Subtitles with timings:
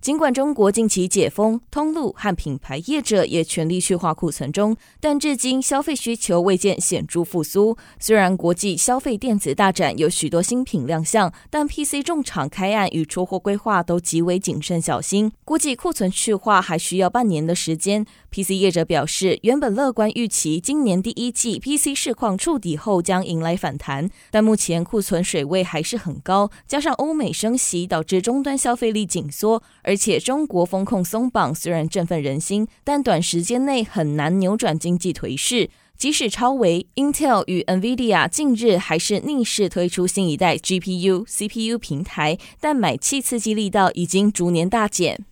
[0.00, 7.76] 尽管中国近期解封，通路和品牌业者也全力去化库存中，但至今消费需求未见显著复苏。
[7.98, 18.06] 虽然国际消费电子大展有许多新品亮相，但 PC 重厂开案与出货规划都极为谨慎小心，估计库存去化还需要半年的时间。
[18.30, 29.62] PC 业者表示，原本乐观预期今年第一季 PC 市况触底后将迎来反弹，但目前库存水位还是很高，加上欧美升息导致终端消费力紧缩。
[29.82, 35.70] 而且中国风控松绑虽然振奋人心，但短时间内很难扭转经济颓势。
[35.96, 45.24] 即使超微、Intel 与 NVIDIA 近日还是逆势推出新一代 GPU、CPU 平台，但买气刺激力道已经逐年大减。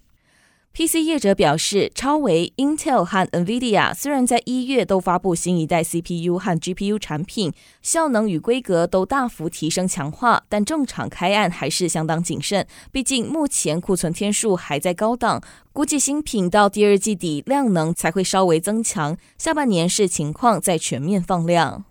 [0.76, 12.66] PC 业者表示，超微、Intel 和 NVIDIA 虽然在一月都发布新一代 CPU 和 GPU 产品，效能与规格都大幅提升强化，但正常开案还是相当谨慎。
[12.92, 15.40] 毕竟目前库存天数还在高档，
[15.72, 21.86] 估计新品到第二季底量能才会稍微增强，下半年视情况再全面放量。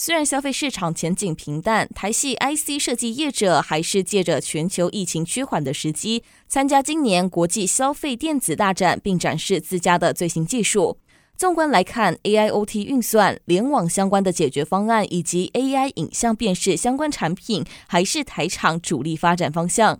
[0.00, 10.98] 虽然消费市场前景平淡，台系 IC 设计业者还是借着全球疫情趋缓的时机，参加今年国际消费电子大展，并展示自家的最新技术。
[11.36, 19.98] 纵观来看，AIoT 运算、联网相关的解决方案，以及 AI 影像辨识相关产品，还是台厂主力发展方向。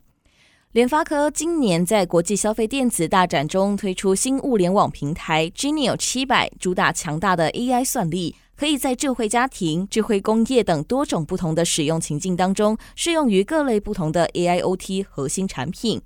[0.70, 8.36] 联发科今年在国际消费电子大展中推出新物联网平台 Genio 七百，主打强大的 AI 算力。
[8.58, 16.02] 可以在智慧家庭、智慧工业等多种不同的使用情境当中，适用于各类不同的 AIoT 核心产品。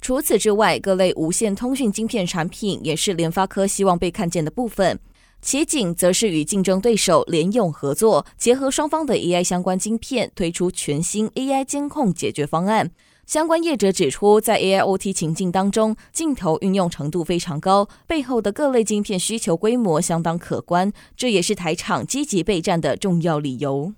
[0.00, 4.98] 除此之外，各类无线通讯晶片产品也是联发科希望被看见的部分。
[5.40, 12.90] 奇景则是与竞争对手联咏合作，结合双方的 AI 相关晶片，推出全新 AI 监控解决方案。
[13.26, 23.94] 相关业者指出，在 AIoT 情境当中，镜头运用程度非常高，背后的各类晶片需求规模相当可观，这也是台厂积极备战的重要理由。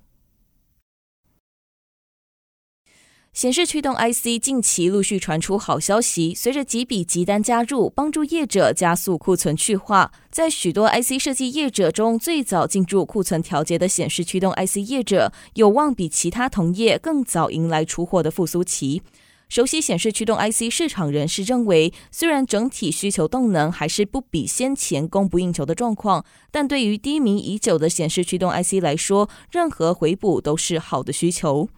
[3.37, 10.11] 显示驱动 IC 近期陆续传出好消息，随着几笔急单加入，帮助业者加速库存去化。
[10.31, 19.03] 在许多 IC 设计业者中，最早进入库存调节的显示驱动 IC 业者，有望比其他同业更早迎来出货的复苏期。
[19.51, 31.69] 熟悉显示驱动 IC 市场人士认为，虽然整体需求动能还是不比先前供不应求的状况，但对于低迷已久的显示驱动 IC 来说，任何回补都是好的需求。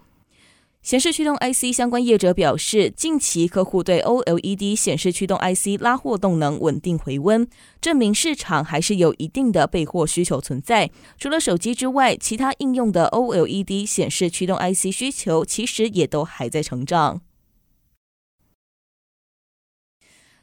[0.88, 7.46] 显示驱动 IC 相关业者表示，近期客户对 OLED 显示驱动 IC 拉货动能稳定回温，
[7.78, 10.90] 证明市场还是有一定的备货需求存在。
[11.18, 17.20] 除了手机之外，其他应用的 OLED 显示驱动 IC 需求其实也都还在成长。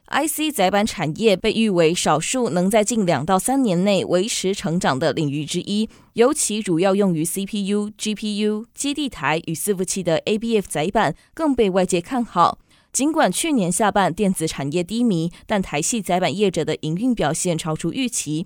[0.07, 12.59] IC 载板产业被誉为少数能在近两到三年内维持成长的领域之一，尤其主要用于 CPU、GPU、基地台与伺服器的 ABF 载板更被外界看好。
[12.93, 18.45] 尽管去年下半电子产业低迷，但台系载板业者的营运表现超出预期。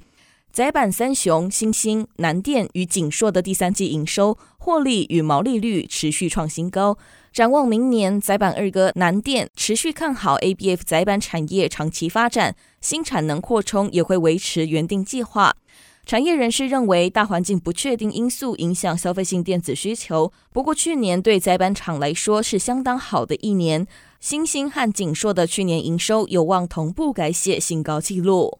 [0.52, 6.97] 载板三雄新兴、南电与景硕的第三季营收、获利与毛利率持续创新高。
[7.31, 15.56] 展望明年，载板二哥南电持续看好 ABF 载板产业长期发展，新产能扩充也会维持原定计划。
[16.06, 20.34] 产业人士认为，大环境不确定因素影响消费性电子需求。
[20.51, 23.85] 不过，去年对载板厂来说是相当好的一年，
[24.19, 28.57] 欣兴和景硕的去年营收有望同步改写新高纪录。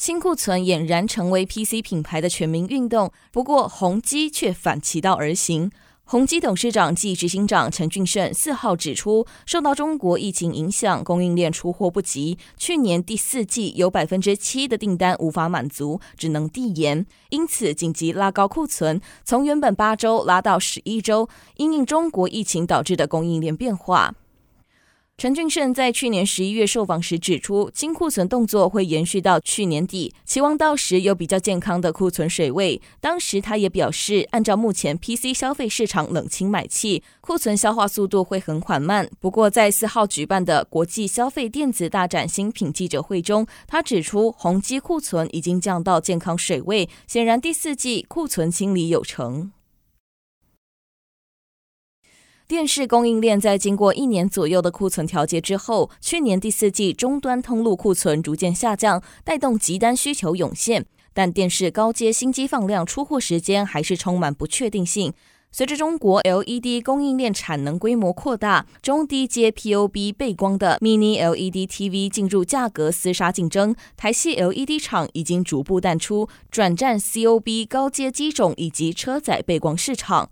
[0.00, 5.70] 清库存俨然成为 PC 品牌的全民运动，不过宏基却反其道而行。
[6.04, 24.14] 宏基董事长暨执行长陈俊盛四号指出，受到中国疫情影响，供应链出货不及，去年第四季有百分之七的订单无法满足，只能递延，因此紧急拉高库存，从原本八周拉到十一周，因应中国疫情导致的供应链变化。
[25.20, 32.80] 陈俊盛在去年十一月受访时指出，清库存动作会延续到去年底，期望到时有比较健康的库存水位。
[33.02, 39.10] 当时他也表示，按照目前 PC 消费市场冷清买气，库存消化速度会很缓慢。
[39.20, 49.52] 不过，在四号举办的国际消费电子大展新品记者会中，他指出，宏基库存已经降到健康水位，显然第四季库存清理有成。
[52.50, 60.84] 电视供应链在经过一年左右的库存调节之后，去年第四季终端通路库存逐渐下降，带动急单需求涌现。
[61.14, 65.12] 但电视高阶新机放量出货时间还是充满不确定性。
[65.52, 80.30] 随着中国 LED 供应链产能规模扩大，中低阶 POB 背光的 Mini LED TV 进入价格厮杀竞争，台系 LED 厂已经逐步淡出，转战 COB 高阶机种以及车载背光市场。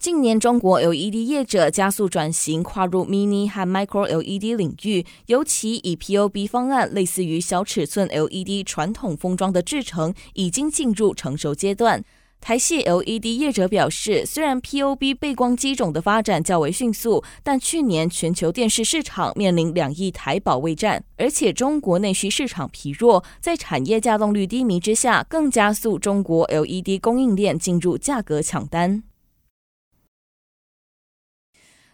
[0.00, 12.02] 近年，中国 LED 业者加速转型，跨入 Mini 和 Micro LED 领域，尤其以 POB 方案，类似于小尺寸 LED 传统封装的制程，已经进入成熟阶段。
[12.40, 29.02] 台系 LED 业者表示，虽然 POB 背光机种的发展较为迅速，但去年全球电视市场面临两亿台保卫战，而且中国内需市场疲弱，在产业稼动率低迷之下，更加速中国 LED 供应链进入价格抢单。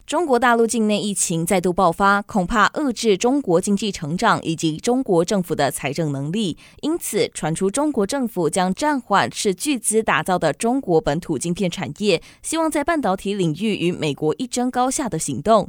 [0.07, 6.57] 中国大陆境内疫情再度爆发，恐怕遏制中国经济成长以及中国政府的财政能力。
[6.81, 15.69] 因此，传出中国政府将暂缓斥巨资打造的中国本土晶片产业，希望在半导体领域与美国一争高下的行动。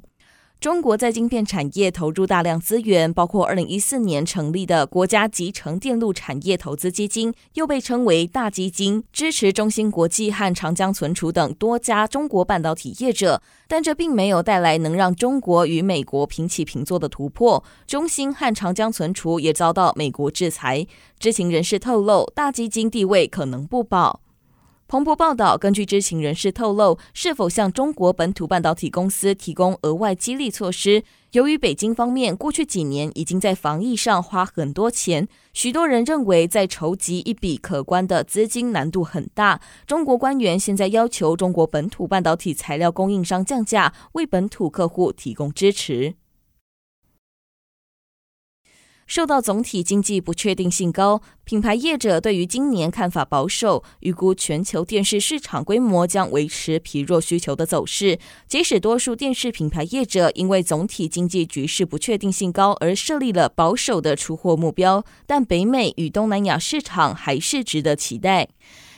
[0.60, 13.40] 中国在晶片产业投入大量资源，包括二零一四年成立的国家集成电路产业投资基金，又被称为大基金，支持中芯国际和长江存储等多家中国半导体业者。
[13.68, 17.64] 但这并没有带来能让中国与美国平起平坐的突破。
[17.86, 20.88] 中芯和长江存储也遭到美国制裁。
[21.20, 24.22] 知情人士透露，大基金地位可能不保。
[24.88, 31.04] 彭博报道，根据知情人士透露，是否向中国本土半导体公司提供额外激励措施？
[31.34, 39.60] 由于北京方面过去几年已经在防疫上花很多钱，许多人认为在筹集一笔可观的资金难度很大。
[39.86, 46.16] 中国官员现在要求中国本土半导体材料供应商降价，为本土客户提供支持。
[49.08, 58.20] 受到总体经济不确定性高，品牌业者对于今年看法保守，预估全球电视市场规模将维持疲弱需求的走势。
[58.50, 68.50] 即使多数电视品牌业者因为总体经济局势不确定性高而设立了保守的出货目标，但北美与东南亚市场还是值得期待。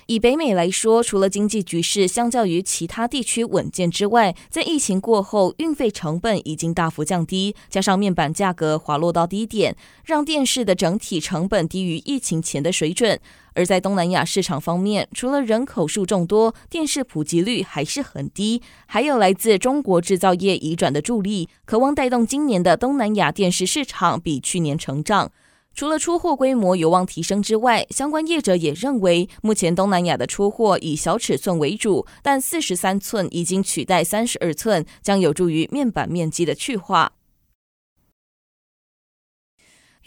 [0.09, 13.19] 以北美来说，除了经济局势相较于其他地区稳健之外，在疫情过后，运费成本已经大幅降低，加上面板价格滑落到低点，让电视的整体成本低于疫情前的水准。
[13.53, 25.31] 而在东南亚市场方面，除了人口数众多，电视普及率还是很低，还有来自中国制造业移转的助力，可望带动今年的东南亚电视市场比去年成长。
[25.79, 37.13] 除了出货规模有望提升之外，相关业者也认为，目前东南亚的出货以小尺寸为主，但四十三寸已经取代三十二寸，将有助于面板面积的去化。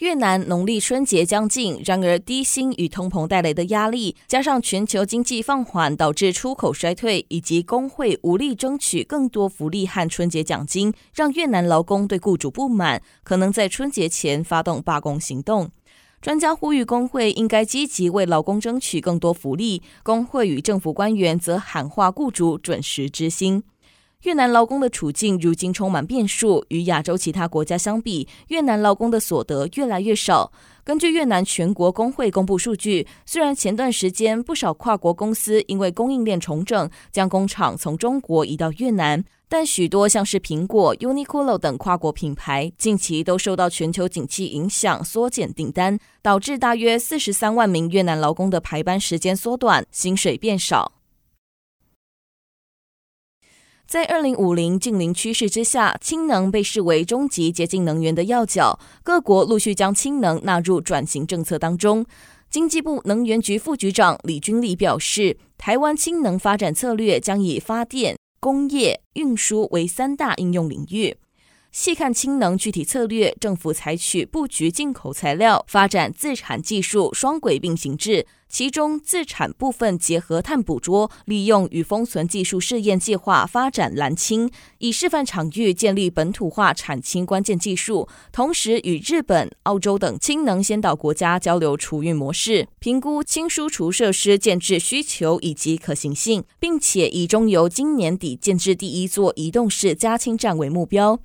[0.03, 15.71] 越南农历春节将近，然而低薪与通膨带来的压力，加上全球经济放缓导致出口衰退，以及工会无力争取更多福利和春节奖金，让越南劳工对雇主不满，可能在春节前发动罢工行动。
[16.21, 23.63] 专家呼吁工会应该积极为劳工争取更多福利，工会与政府官员则喊话雇主准时支薪。
[24.23, 30.49] 越南劳工的处境如今充满变数，与亚洲其他国家相比，越南劳工的所得越来越少。
[30.85, 50.93] 根据越南全国工会公布数据，虽然前段时间不少跨国公司因为供应链重整，将工厂从中国移到越南，但许多像是苹果、Uniqlo 等跨国品牌，近期都受到全球景气影响，缩减订单，导致大约四十三万名越南劳工的排班时间缩短，薪水变少。
[53.93, 62.03] 在二零五零净零趋势之下，氢能被视为终极洁净能源的要角，各国陆续将氢能纳入转型政策当中。
[62.49, 71.15] 经济部能源局副局长李君礼表示，台湾氢能发展策略将以发电、工业、运输为三大应用领域。
[71.73, 101.19] 细看氢能具体策略，政府采取布局进口材料、发展自产技术双轨并行制，其中自产部分结合碳捕捉、利用与封存技术试验计划，发展蓝氢，以示范场域建立本土化产氢关键技术，同时与日本、澳洲等氢能先导国家交流储运模式，评估氢输出设施建置需求以及可行性，并且以中油今年底建置第一座移动式加氢站为目标。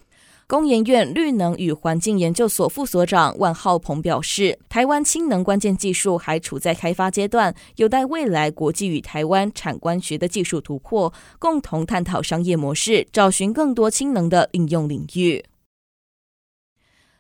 [0.49, 15.45] 工研院绿能与环境研究所副所长万浩鹏表示，台湾氢能关键技术还处在开发阶段，有待未来国际与台湾产官学的技术突破，共同探讨商业模式，找寻更多氢能的应用领域。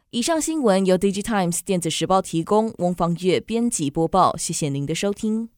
[0.08, 5.50] 以上新闻由 DigiTimes 电子时报提供，翁方月编辑播报，谢谢您的收听。